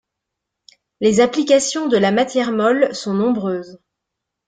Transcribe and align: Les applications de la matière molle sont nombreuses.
Les 0.99 1.19
applications 1.21 1.87
de 1.87 1.95
la 1.95 2.11
matière 2.11 2.51
molle 2.51 2.89
sont 2.95 3.13
nombreuses. 3.13 3.79